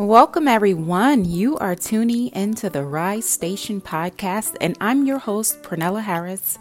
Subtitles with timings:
[0.00, 1.26] Welcome, everyone.
[1.26, 6.58] You are tuning into the Rise Station podcast, and I'm your host, Pernella Harris,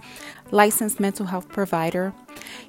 [0.52, 2.13] licensed mental health provider.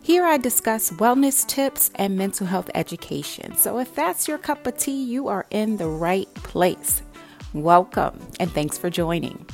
[0.01, 3.57] Here I discuss wellness tips and mental health education.
[3.57, 7.03] So, if that's your cup of tea, you are in the right place.
[7.53, 9.45] Welcome, and thanks for joining.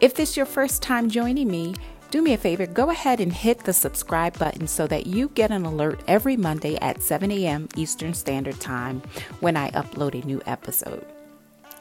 [0.00, 1.76] If this is your first time joining me,
[2.14, 5.50] do me a favor, go ahead and hit the subscribe button so that you get
[5.50, 7.68] an alert every Monday at 7 a.m.
[7.74, 9.02] Eastern Standard Time
[9.40, 11.04] when I upload a new episode.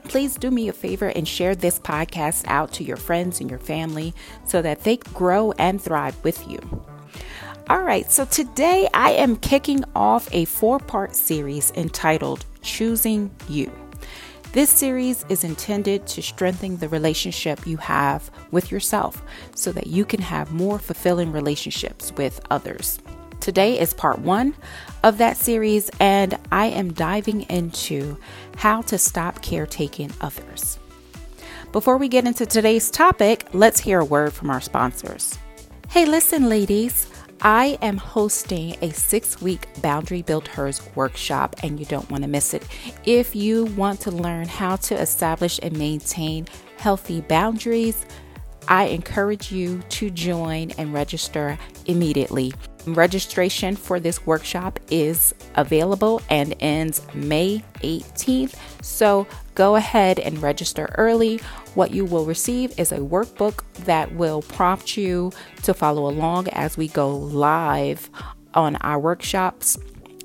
[0.06, 3.60] Please do me a favor and share this podcast out to your friends and your
[3.60, 4.12] family
[4.44, 6.58] so that they grow and thrive with you.
[7.70, 13.72] All right, so today I am kicking off a four part series entitled Choosing You.
[14.54, 19.24] This series is intended to strengthen the relationship you have with yourself
[19.56, 23.00] so that you can have more fulfilling relationships with others.
[23.40, 24.54] Today is part one
[25.02, 28.16] of that series, and I am diving into
[28.56, 30.78] how to stop caretaking others.
[31.72, 35.36] Before we get into today's topic, let's hear a word from our sponsors.
[35.90, 37.08] Hey, listen, ladies.
[37.42, 42.30] I am hosting a six week Boundary Build Hers workshop, and you don't want to
[42.30, 42.64] miss it.
[43.06, 48.06] If you want to learn how to establish and maintain healthy boundaries,
[48.68, 52.54] I encourage you to join and register immediately.
[52.86, 58.56] Registration for this workshop is available and ends May 18th.
[58.82, 61.38] So go ahead and register early.
[61.76, 65.32] What you will receive is a workbook that will prompt you
[65.64, 68.10] to follow along as we go live
[68.54, 69.78] on our workshops.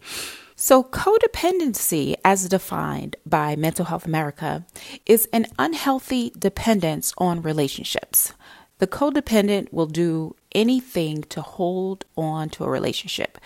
[0.57, 4.65] So, codependency, as defined by Mental Health America,
[5.05, 8.35] is an unhealthy dependence on relationships.
[8.79, 13.39] The codependent will do anything to hold on to a relationship,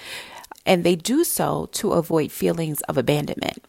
[0.66, 3.64] and they do so to avoid feelings of abandonment.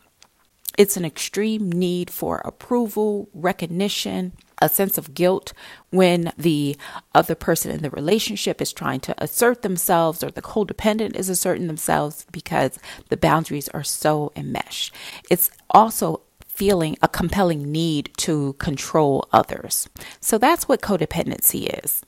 [0.77, 5.53] It's an extreme need for approval, recognition, a sense of guilt
[5.89, 6.77] when the
[7.13, 11.67] other person in the relationship is trying to assert themselves or the codependent is asserting
[11.67, 12.77] themselves because
[13.09, 14.93] the boundaries are so enmeshed.
[15.29, 19.87] It's also feeling a compelling need to control others.
[20.19, 22.01] So that's what codependency is.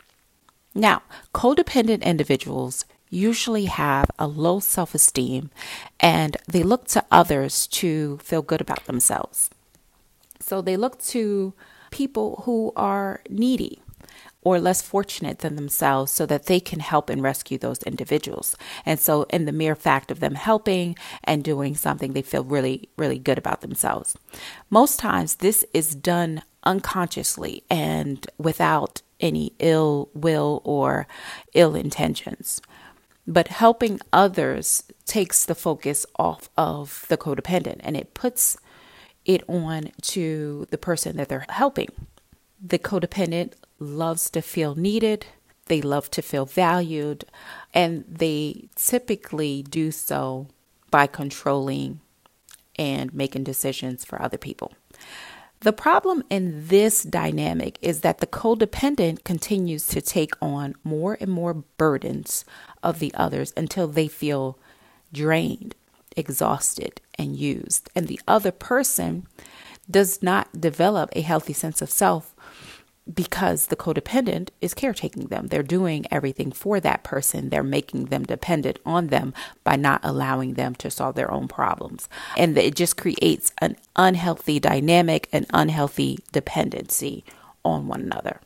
[0.76, 5.52] Now, codependent individuals usually have a low self esteem
[6.00, 9.50] and they look to others to feel good about themselves.
[10.40, 11.54] So they look to
[11.92, 13.82] people who are needy
[14.44, 18.56] or less fortunate than themselves so that they can help and rescue those individuals.
[18.86, 22.90] And so, in the mere fact of them helping and doing something, they feel really,
[22.98, 24.18] really good about themselves.
[24.70, 31.08] Most times, this is done unconsciously and without any ill will or
[31.54, 32.62] ill intentions.
[33.28, 38.58] But helping others takes the focus off of the codependent and it puts
[39.26, 41.90] it on to the person that they're helping.
[42.62, 45.26] The codependent loves to feel needed,
[45.66, 47.26] they love to feel valued,
[47.74, 50.48] and they typically do so
[50.90, 52.02] by controlling
[52.78, 54.74] and making decisions for other people.
[55.62, 61.32] The problem in this dynamic is that the codependent continues to take on more and
[61.32, 62.46] more burdens
[62.82, 64.58] of the others until they feel
[65.14, 65.76] drained
[66.16, 67.90] exhausted and used.
[67.96, 69.28] And the other person
[69.90, 72.36] does not develop a healthy sense of self
[73.12, 75.48] because the codependent is caretaking them.
[75.48, 77.50] They're doing everything for that person.
[77.50, 82.08] They're making them dependent on them by not allowing them to solve their own problems.
[82.38, 87.26] And it just creates an unhealthy dynamic, an unhealthy dependency
[87.66, 88.40] on one another.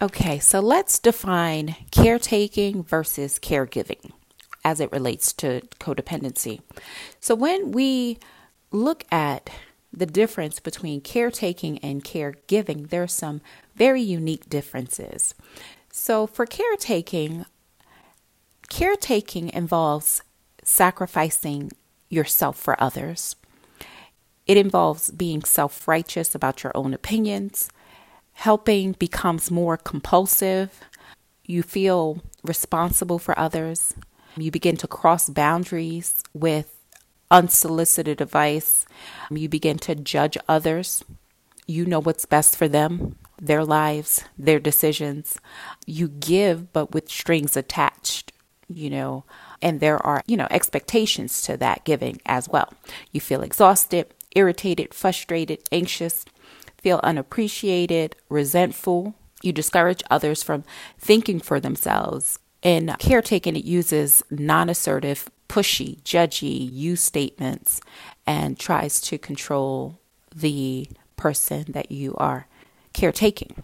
[0.00, 4.12] Okay, so let's define caretaking versus caregiving
[4.64, 6.60] as it relates to codependency.
[7.20, 8.18] So when we
[8.70, 9.50] look at
[9.92, 13.40] the difference between caretaking and caregiving, there are some
[13.74, 15.34] very unique differences.
[15.90, 17.44] So for caretaking,
[18.68, 20.22] caretaking involves
[20.62, 21.72] sacrificing
[22.08, 23.36] yourself for others.
[24.46, 27.68] It involves being self righteous about your own opinions
[28.32, 30.80] helping becomes more compulsive.
[31.44, 33.94] You feel responsible for others.
[34.36, 36.78] You begin to cross boundaries with
[37.30, 38.86] unsolicited advice.
[39.30, 41.04] You begin to judge others.
[41.66, 45.38] You know what's best for them, their lives, their decisions.
[45.86, 48.32] You give, but with strings attached,
[48.68, 49.24] you know,
[49.60, 52.72] and there are, you know, expectations to that giving as well.
[53.12, 56.24] You feel exhausted, irritated, frustrated, anxious,
[56.78, 59.14] feel unappreciated, resentful.
[59.42, 60.64] You discourage others from
[60.98, 62.38] thinking for themselves.
[62.62, 67.80] In caretaking, it uses non assertive, pushy, judgy you statements
[68.26, 69.98] and tries to control
[70.34, 72.46] the person that you are
[72.92, 73.62] caretaking.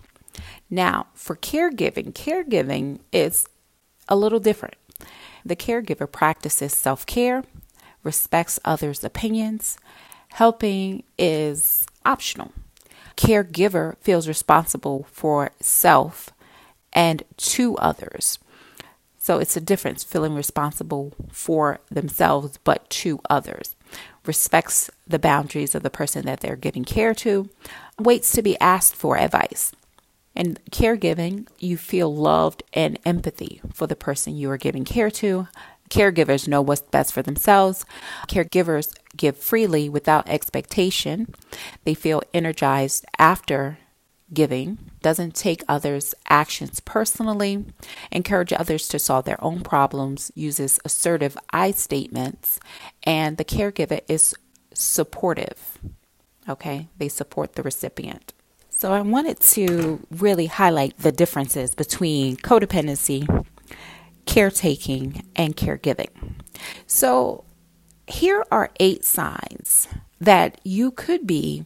[0.69, 3.47] Now, for caregiving, caregiving is
[4.09, 4.75] a little different.
[5.45, 7.45] The caregiver practices self care,
[8.03, 9.79] respects others' opinions.
[10.33, 12.53] Helping is optional.
[13.17, 16.31] Caregiver feels responsible for self
[16.93, 18.39] and to others.
[19.29, 23.77] So it's a difference feeling responsible for themselves but to others.
[24.25, 27.51] Respects the boundaries of the person that they're giving care to,
[27.99, 29.73] waits to be asked for advice.
[30.35, 35.47] In caregiving, you feel loved and empathy for the person you are giving care to.
[35.91, 37.85] Caregivers know what's best for themselves.
[38.29, 41.35] Caregivers give freely without expectation.
[41.85, 43.77] They feel energized after
[44.33, 47.65] giving, doesn't take others' actions personally,
[48.13, 52.61] encourage others to solve their own problems, uses assertive I statements,
[53.05, 54.35] and the caregiver is
[54.75, 55.79] supportive.
[56.49, 58.33] Okay, they support the recipient.
[58.71, 63.45] So I wanted to really highlight the differences between codependency,
[64.25, 66.11] caretaking, and caregiving.
[66.87, 67.45] So
[68.07, 69.89] here are eight signs
[70.21, 71.65] that you could be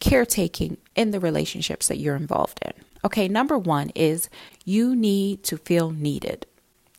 [0.00, 2.72] caretaking in the relationships that you're involved in.
[3.04, 4.28] Okay, number one is
[4.64, 6.46] you need to feel needed.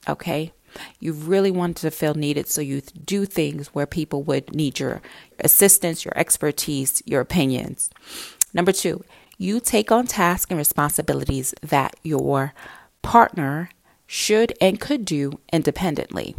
[0.07, 0.53] Okay,
[1.00, 5.01] you really want to feel needed, so you do things where people would need your
[5.39, 7.89] assistance, your expertise, your opinions.
[8.53, 9.04] Number two,
[9.38, 12.54] you take on tasks and responsibilities that your
[13.01, 13.69] partner
[14.06, 16.36] should and could do independently.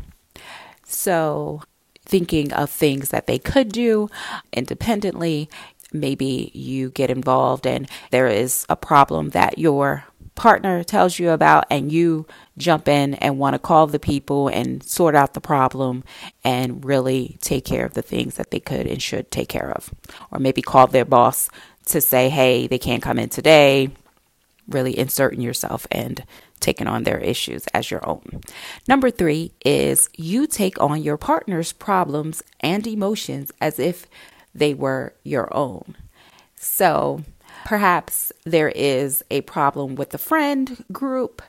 [0.84, 1.62] So,
[2.04, 4.08] thinking of things that they could do
[4.52, 5.48] independently,
[5.92, 10.04] maybe you get involved and there is a problem that your
[10.34, 14.82] partner tells you about and you jump in and want to call the people and
[14.82, 16.04] sort out the problem
[16.42, 19.92] and really take care of the things that they could and should take care of.
[20.30, 21.50] Or maybe call their boss
[21.86, 23.90] to say, hey, they can't come in today.
[24.68, 26.24] Really inserting yourself and
[26.60, 28.40] taking on their issues as your own.
[28.88, 34.06] Number three is you take on your partner's problems and emotions as if
[34.54, 35.96] they were your own.
[36.56, 37.22] So
[37.64, 41.42] perhaps there is a problem with the friend group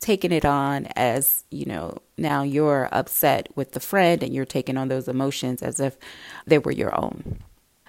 [0.00, 4.76] taking it on as, you know, now you're upset with the friend and you're taking
[4.76, 5.96] on those emotions as if
[6.46, 7.40] they were your own.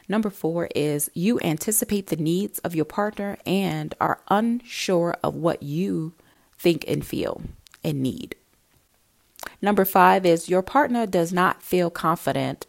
[0.10, 5.62] Number four is you anticipate the needs of your partner and are unsure of what
[5.64, 6.14] you
[6.58, 7.42] think and feel
[7.84, 8.36] and need.
[9.62, 12.66] Number five is your partner does not feel confident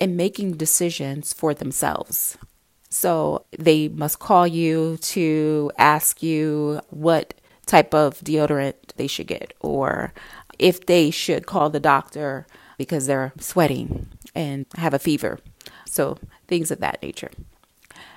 [0.00, 2.36] in making decisions for themselves.
[2.88, 7.34] So they must call you to ask you what
[7.66, 10.12] type of deodorant they should get or
[10.58, 12.46] if they should call the doctor
[12.78, 15.38] because they're sweating and have a fever.
[15.86, 17.30] So things of that nature.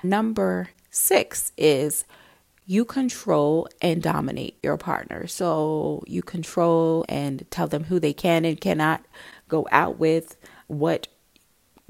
[0.02, 2.04] Number six is
[2.66, 5.26] you control and dominate your partner.
[5.26, 9.04] So you control and tell them who they can and cannot
[9.48, 10.36] go out with,
[10.66, 11.08] what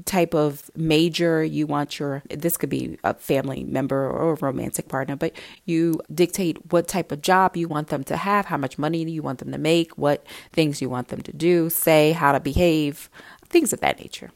[0.05, 4.89] type of major you want your this could be a family member or a romantic
[4.89, 5.33] partner but
[5.65, 9.23] you dictate what type of job you want them to have how much money you
[9.23, 13.09] want them to make what things you want them to do say how to behave
[13.49, 14.31] things of that nature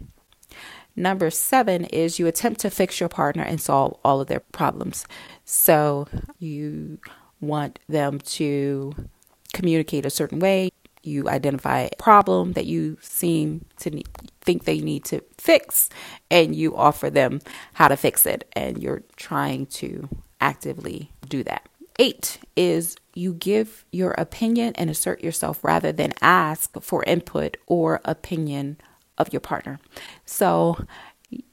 [0.99, 5.07] Number seven is you attempt to fix your partner and solve all of their problems.
[5.45, 6.09] So
[6.41, 6.99] you
[7.41, 8.93] want them to
[9.53, 10.71] communicate a certain way.
[11.09, 14.09] You identify a problem that you seem to need,
[14.41, 15.89] think they need to fix,
[16.31, 17.41] and you offer them
[17.75, 18.49] how to fix it.
[18.53, 20.09] And you're trying to
[20.41, 21.69] actively do that.
[21.99, 28.01] Eight is you give your opinion and assert yourself rather than ask for input or
[28.05, 28.77] opinion
[29.17, 29.81] of your partner.
[30.25, 30.85] So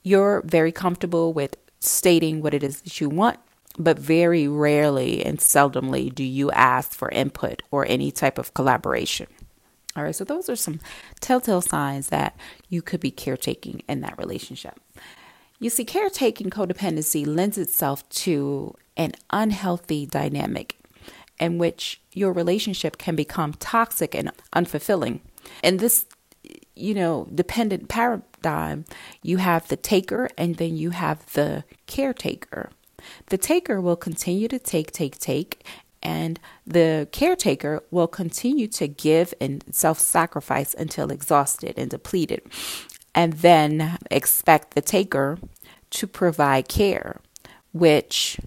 [0.03, 3.39] you're very comfortable with stating what it is that you want,
[3.77, 9.27] but very rarely and seldomly do you ask for input or any type of collaboration.
[9.95, 10.79] All right, so those are some
[11.21, 12.35] telltale signs that
[12.67, 14.79] you could be caretaking in that relationship.
[15.59, 20.77] You see, caretaking codependency lends itself to an unhealthy dynamic
[21.39, 25.21] in which your relationship can become toxic and unfulfilling.
[25.63, 26.05] In this,
[26.75, 28.85] you know, dependent paradigm,
[29.21, 32.71] you have the taker and then you have the caretaker.
[33.27, 35.65] The taker will continue to take, take, take,
[36.05, 42.43] and the caretaker will continue to give and self sacrifice until exhausted and depleted,
[43.15, 45.39] and then expect the taker
[45.89, 47.21] to provide care,
[47.71, 48.39] which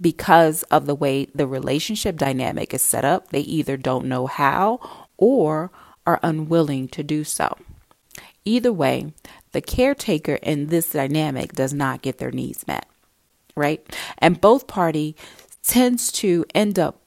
[0.00, 4.80] because of the way the relationship dynamic is set up, they either don't know how
[5.18, 5.70] or
[6.06, 7.54] are unwilling to do so.
[8.46, 9.12] Either way,
[9.52, 12.86] the caretaker in this dynamic does not get their needs met,
[13.54, 13.84] right?
[14.18, 15.16] And both party
[15.64, 17.00] tends to end up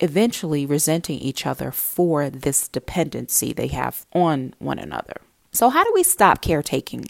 [0.00, 5.14] eventually resenting each other for this dependency they have on one another.
[5.52, 7.06] So, how do we stop caretaking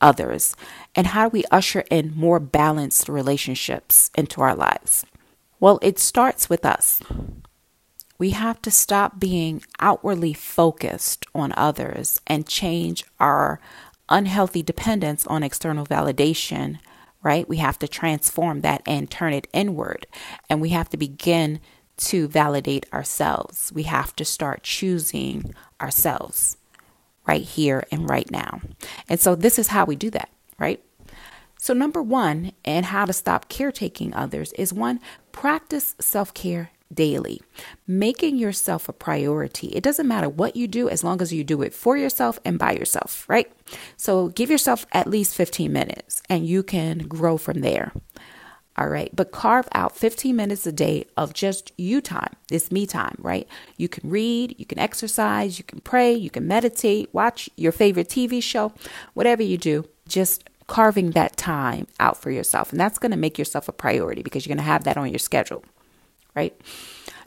[0.00, 0.56] others?
[0.94, 5.04] And how do we usher in more balanced relationships into our lives?
[5.60, 7.00] Well, it starts with us.
[8.18, 13.60] We have to stop being outwardly focused on others and change our
[14.08, 16.78] unhealthy dependence on external validation,
[17.24, 17.48] right?
[17.48, 20.06] We have to transform that and turn it inward.
[20.48, 21.58] And we have to begin
[21.96, 23.72] to validate ourselves.
[23.74, 26.58] We have to start choosing ourselves
[27.26, 28.60] right here and right now.
[29.08, 30.28] And so this is how we do that,
[30.58, 30.84] right?
[31.58, 35.00] So, number one, and how to stop caretaking others is one,
[35.32, 37.40] practice self care daily,
[37.86, 39.68] making yourself a priority.
[39.68, 42.58] It doesn't matter what you do as long as you do it for yourself and
[42.58, 43.50] by yourself, right?
[43.96, 47.92] So, give yourself at least 15 minutes and you can grow from there.
[48.76, 49.14] All right.
[49.14, 52.34] But carve out 15 minutes a day of just you time.
[52.50, 53.46] It's me time, right?
[53.76, 58.08] You can read, you can exercise, you can pray, you can meditate, watch your favorite
[58.08, 58.72] TV show,
[59.14, 62.72] whatever you do, just carving that time out for yourself.
[62.72, 65.10] And that's going to make yourself a priority because you're going to have that on
[65.10, 65.64] your schedule,
[66.34, 66.58] right?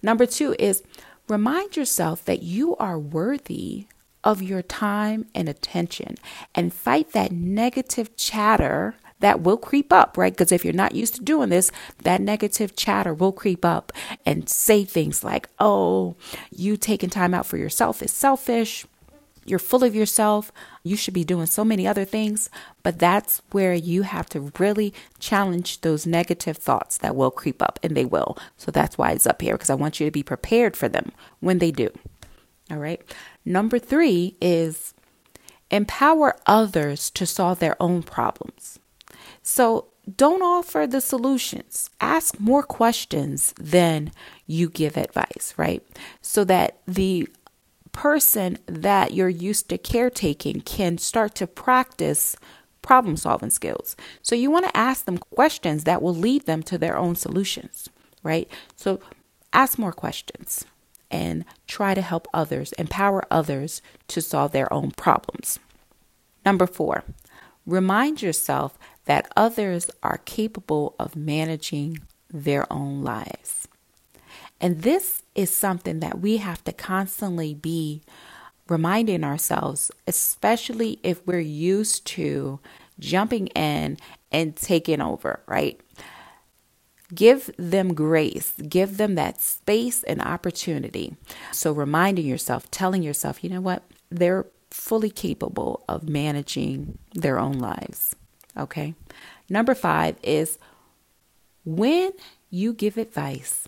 [0.01, 0.83] Number two is
[1.27, 3.87] remind yourself that you are worthy
[4.23, 6.15] of your time and attention
[6.53, 10.33] and fight that negative chatter that will creep up, right?
[10.33, 11.71] Because if you're not used to doing this,
[12.03, 13.91] that negative chatter will creep up
[14.25, 16.15] and say things like, oh,
[16.51, 18.85] you taking time out for yourself is selfish.
[19.47, 20.51] You're full of yourself.
[20.83, 22.49] You should be doing so many other things.
[22.83, 27.79] But that's where you have to really challenge those negative thoughts that will creep up,
[27.81, 28.37] and they will.
[28.57, 31.11] So that's why it's up here because I want you to be prepared for them
[31.39, 31.89] when they do.
[32.69, 33.01] All right.
[33.45, 34.93] Number three is
[35.71, 38.79] empower others to solve their own problems.
[39.41, 41.89] So don't offer the solutions.
[41.99, 44.11] Ask more questions than
[44.45, 45.85] you give advice, right?
[46.21, 47.27] So that the
[47.97, 52.35] person that you're used to caretaking can start to practice
[52.83, 53.95] problem solving skills.
[54.21, 57.89] So you want to ask them questions that will lead them to their own solutions,
[58.21, 58.47] right?
[58.75, 58.99] So
[59.51, 60.63] ask more questions
[61.09, 65.57] and try to help others, empower others to solve their own problems.
[66.45, 67.03] Number four,
[67.65, 72.01] remind yourself that others are capable of managing
[72.31, 73.66] their own lives.
[74.59, 78.01] And this is something that we have to constantly be
[78.67, 82.59] reminding ourselves, especially if we're used to
[82.99, 83.97] jumping in
[84.31, 85.79] and taking over, right?
[87.13, 91.15] Give them grace, give them that space and opportunity.
[91.53, 93.83] So, reminding yourself, telling yourself, you know what?
[94.09, 98.15] They're fully capable of managing their own lives.
[98.57, 98.93] Okay.
[99.49, 100.57] Number five is
[101.63, 102.11] when
[102.49, 103.67] you give advice,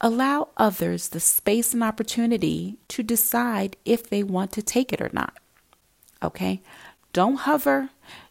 [0.00, 5.10] allow others the space and opportunity to decide if they want to take it or
[5.12, 5.38] not.
[6.22, 6.62] Okay.
[7.12, 7.90] Don't hover.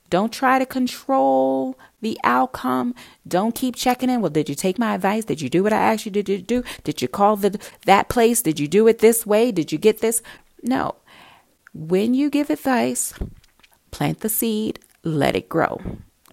[0.09, 2.95] Don't try to control the outcome.
[3.27, 4.21] Don't keep checking in.
[4.21, 5.25] Well, did you take my advice?
[5.25, 6.63] Did you do what I asked you to do?
[6.83, 8.41] Did you call the that place?
[8.41, 9.51] Did you do it this way?
[9.51, 10.23] Did you get this?
[10.63, 10.95] No.
[11.73, 13.13] When you give advice,
[13.91, 15.79] plant the seed, let it grow.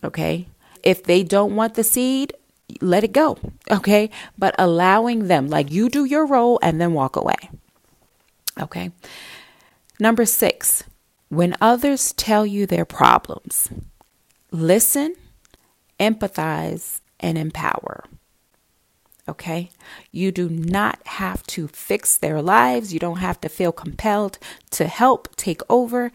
[0.02, 0.48] Okay.
[0.82, 2.32] If they don't want the seed,
[2.80, 3.38] let it go.
[3.70, 4.10] Okay.
[4.38, 7.50] But allowing them, like you do your role and then walk away.
[8.60, 8.90] Okay.
[9.98, 10.84] Number six,
[11.28, 13.68] when others tell you their problems,
[14.50, 15.14] listen,
[15.98, 18.04] empathize, and empower.
[19.28, 19.70] Okay?
[20.12, 22.92] You do not have to fix their lives.
[22.92, 24.38] You don't have to feel compelled
[24.70, 26.12] to help take over.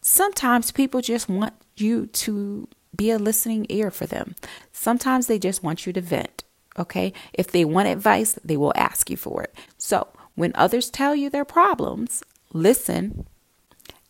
[0.00, 4.34] Sometimes people just want you to be a listening ear for them.
[4.72, 6.44] Sometimes they just want you to vent.
[6.78, 7.12] Okay.
[7.32, 9.54] If they want advice, they will ask you for it.
[9.76, 13.26] So when others tell you their problems, listen,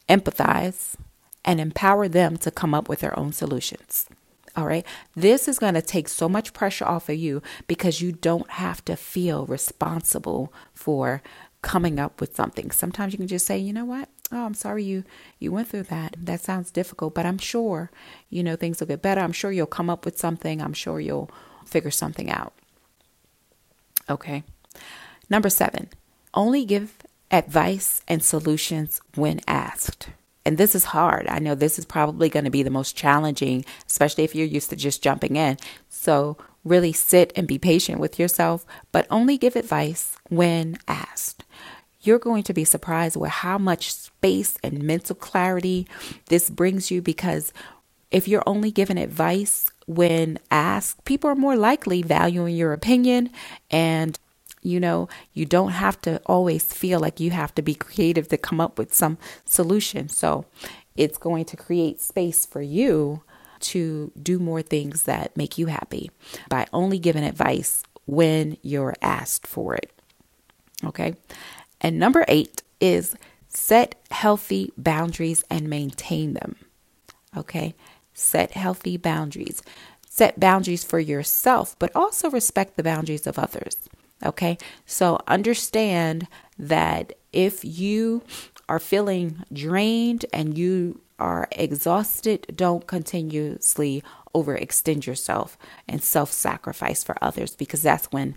[0.08, 0.94] empathize,
[1.44, 4.06] and empower them to come up with their own solutions.
[4.56, 4.84] All right.
[5.14, 8.84] This is going to take so much pressure off of you because you don't have
[8.86, 11.22] to feel responsible for
[11.62, 12.70] coming up with something.
[12.70, 14.08] Sometimes you can just say, you know what?
[14.32, 15.04] Oh, I'm sorry you
[15.38, 16.16] you went through that.
[16.18, 17.90] That sounds difficult, but I'm sure,
[18.28, 19.20] you know, things will get better.
[19.20, 20.62] I'm sure you'll come up with something.
[20.62, 21.30] I'm sure you'll
[21.66, 22.52] figure something out.
[24.08, 24.44] Okay.
[25.28, 25.88] Number 7.
[26.32, 26.98] Only give
[27.30, 30.08] advice and solutions when asked.
[30.44, 31.26] And this is hard.
[31.28, 34.70] I know this is probably going to be the most challenging, especially if you're used
[34.70, 35.58] to just jumping in.
[35.88, 41.44] So, really sit and be patient with yourself, but only give advice when asked.
[42.02, 45.86] You're going to be surprised with how much space and mental clarity
[46.26, 47.52] this brings you because
[48.10, 53.30] if you're only given advice when asked, people are more likely valuing your opinion
[53.70, 54.18] and
[54.62, 58.36] you know, you don't have to always feel like you have to be creative to
[58.36, 60.08] come up with some solution.
[60.08, 60.44] So
[60.96, 63.22] it's going to create space for you
[63.60, 66.10] to do more things that make you happy
[66.48, 69.90] by only giving advice when you're asked for it.
[70.84, 71.14] Okay.
[71.80, 73.16] And number eight is
[73.48, 76.56] set healthy boundaries and maintain them.
[77.36, 77.74] Okay.
[78.12, 79.62] Set healthy boundaries.
[80.08, 83.76] Set boundaries for yourself, but also respect the boundaries of others.
[84.24, 84.58] Okay.
[84.86, 88.22] So understand that if you
[88.68, 94.02] are feeling drained and you are exhausted, don't continuously
[94.34, 95.58] overextend yourself
[95.88, 98.36] and self sacrifice for others because that's when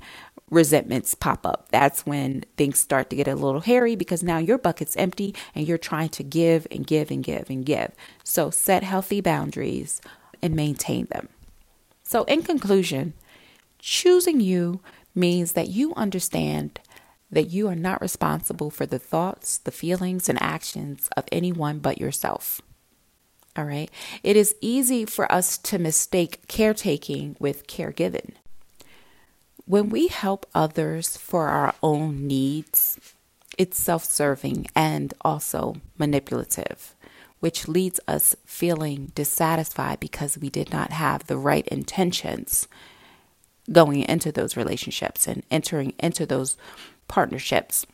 [0.53, 1.67] resentments pop up.
[1.71, 5.67] That's when things start to get a little hairy because now your bucket's empty and
[5.67, 7.91] you're trying to give and give and give and give.
[8.23, 10.01] So set healthy boundaries
[10.41, 11.29] and maintain them.
[12.03, 13.13] So, in conclusion,
[13.79, 14.81] choosing you
[15.15, 16.79] means that you understand
[17.31, 21.97] that you are not responsible for the thoughts, the feelings, and actions of anyone but
[21.97, 22.61] yourself.
[23.55, 23.89] All right.
[24.23, 28.31] It is easy for us to mistake caretaking with caregiving.
[29.65, 32.99] When we help others for our own needs,
[33.57, 36.95] it's self serving and also manipulative,
[37.39, 42.67] which leads us feeling dissatisfied because we did not have the right intentions
[43.71, 46.57] going into those relationships and entering into those
[47.07, 47.85] partnerships.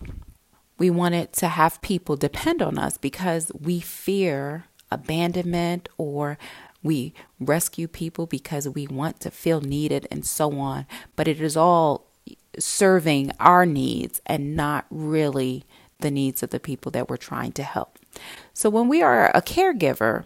[0.80, 6.40] We wanted to have people depend on us because we fear abandonment or
[6.84, 10.86] we rescue people because we want to feel needed and so on.
[11.16, 12.06] But it is all
[12.58, 15.66] serving our needs and not really
[16.00, 18.00] the needs of the people that we're trying to help.
[18.54, 20.26] So when we are a caregiver,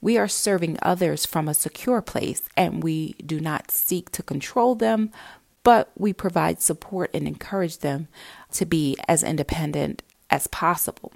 [0.00, 4.74] we are serving others from a secure place and we do not seek to control
[4.74, 5.10] them,
[5.62, 8.08] but we provide support and encourage them
[8.52, 11.12] to be as independent as possible.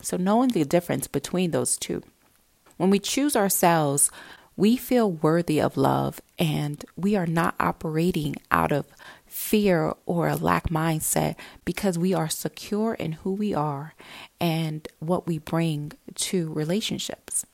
[0.00, 2.02] So, knowing the difference between those two.
[2.78, 4.10] When we choose ourselves,
[4.56, 8.86] we feel worthy of love and we are not operating out of
[9.26, 13.94] fear or a lack mindset because we are secure in who we are
[14.40, 17.44] and what we bring to relationships.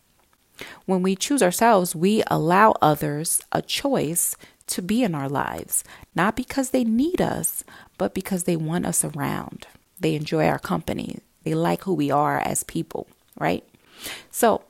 [0.87, 4.37] When we choose ourselves, we allow others a choice
[4.69, 5.85] to be in our lives,
[6.15, 7.65] not because they need us,
[7.99, 9.67] but because they want us around.
[10.01, 13.07] They enjoy our company, they like who we are as people,
[13.39, 13.65] right?
[14.31, 14.63] So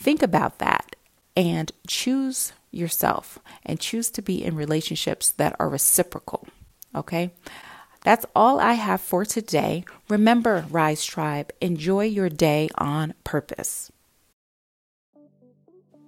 [0.00, 0.96] think about that
[1.36, 6.48] and choose yourself and choose to be in relationships that are reciprocal,
[6.94, 7.30] okay?
[8.02, 9.84] That's all I have for today.
[10.08, 13.92] Remember, Rise Tribe, enjoy your day on purpose.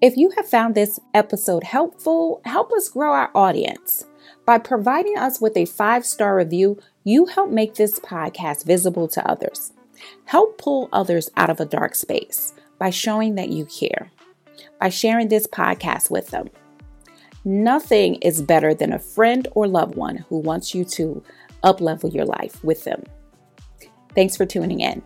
[0.00, 4.04] If you have found this episode helpful, help us grow our audience.
[4.44, 9.30] By providing us with a five star review, you help make this podcast visible to
[9.30, 9.72] others.
[10.24, 14.10] Help pull others out of a dark space by showing that you care,
[14.80, 16.50] by sharing this podcast with them.
[17.44, 21.22] Nothing is better than a friend or loved one who wants you to
[21.62, 23.04] uplevel your life with them.
[24.16, 25.00] Thanks for tuning in.